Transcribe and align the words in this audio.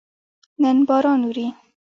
نن 0.61 0.77
باران 0.87 1.19
اوري 1.25 1.47